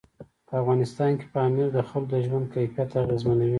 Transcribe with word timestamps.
په 0.47 0.53
افغانستان 0.61 1.11
کې 1.19 1.25
پامیر 1.35 1.67
د 1.73 1.77
خلکو 1.89 2.11
د 2.11 2.15
ژوند 2.25 2.45
کیفیت 2.55 2.89
اغېزمنوي. 3.03 3.49